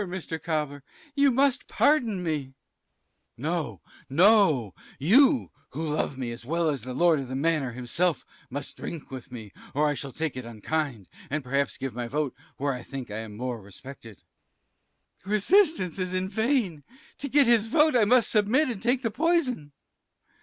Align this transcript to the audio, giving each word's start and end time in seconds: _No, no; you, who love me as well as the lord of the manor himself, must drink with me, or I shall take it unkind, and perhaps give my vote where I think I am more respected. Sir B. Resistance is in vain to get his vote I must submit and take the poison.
_No, 3.37 3.81
no; 4.09 4.75
you, 4.97 5.51
who 5.69 5.87
love 5.93 6.17
me 6.17 6.31
as 6.31 6.43
well 6.43 6.69
as 6.69 6.81
the 6.81 6.93
lord 6.95 7.19
of 7.19 7.27
the 7.27 7.35
manor 7.35 7.73
himself, 7.73 8.25
must 8.49 8.77
drink 8.77 9.11
with 9.11 9.31
me, 9.31 9.53
or 9.75 9.87
I 9.87 9.93
shall 9.93 10.11
take 10.11 10.35
it 10.35 10.43
unkind, 10.43 11.07
and 11.29 11.43
perhaps 11.43 11.77
give 11.77 11.93
my 11.93 12.07
vote 12.07 12.33
where 12.57 12.73
I 12.73 12.81
think 12.81 13.11
I 13.11 13.19
am 13.19 13.37
more 13.37 13.61
respected. 13.61 14.23
Sir 15.19 15.25
B. 15.25 15.31
Resistance 15.33 15.99
is 15.99 16.15
in 16.15 16.29
vain 16.29 16.83
to 17.19 17.29
get 17.29 17.45
his 17.45 17.67
vote 17.67 17.95
I 17.95 18.05
must 18.05 18.31
submit 18.31 18.69
and 18.69 18.81
take 18.81 19.03
the 19.03 19.11
poison. 19.11 19.71